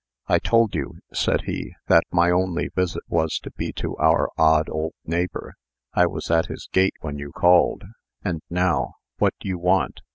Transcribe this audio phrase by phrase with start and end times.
[0.25, 4.67] "I told you," said he, "that my only visit was to be to our odd
[4.67, 5.53] old neighbor.
[5.93, 7.83] I was at his gate, when you called.
[8.23, 10.01] And now, what do you want?"